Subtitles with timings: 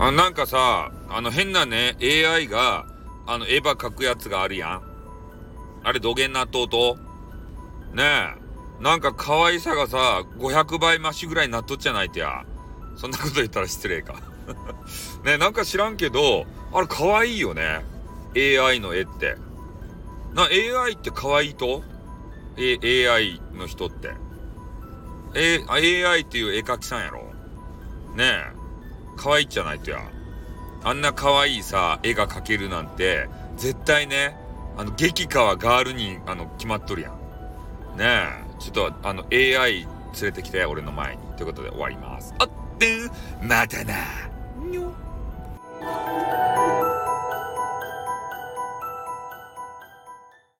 [0.00, 2.86] あ、なんかさ、あの変なね、AI が、
[3.26, 4.82] あの、エヴァ描くやつがあるやん。
[5.84, 6.96] あれ、土下納豆と
[7.92, 8.82] ねえ。
[8.82, 12.46] なんか可愛さがさ、500倍増しぐらいになっとっちゃないとや。
[12.96, 14.14] そんなこと言ったら失礼か。
[15.22, 17.84] ねなんか知らんけど、あれ可愛いよね。
[18.34, 19.36] AI の絵って。
[20.32, 21.82] な、AI って可愛いと？
[22.56, 24.14] え、AI の人って。
[25.34, 27.20] え、AI っていう絵描きさんやろ
[28.16, 28.24] ね
[28.56, 28.59] え。
[29.20, 30.00] 可愛いじゃないとや。
[30.82, 34.34] あんな可愛いさ、絵が描けるなんて、絶対ね、
[34.78, 37.98] あの、激化はガールに、あの、決まっとるやん。
[37.98, 38.60] ねえ。
[38.60, 39.88] ちょっと、あの、AI 連
[40.22, 41.22] れてきて、俺の前に。
[41.36, 42.34] ということで終わります。
[42.38, 42.96] あって
[43.42, 43.94] またな。
[44.64, 44.90] にょ